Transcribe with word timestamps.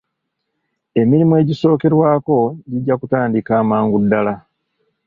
Emirimu 1.01 1.33
egisookerwako 1.41 2.37
gijja 2.71 2.95
kutandika 3.01 3.51
amangu 3.61 3.97
ddaala. 4.03 4.35